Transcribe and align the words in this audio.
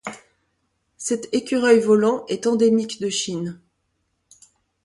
Cet 0.97 1.29
écureuil 1.31 1.79
volant 1.79 2.25
est 2.27 2.47
endémique 2.47 2.99
de 2.99 3.09
Chine. 3.09 3.61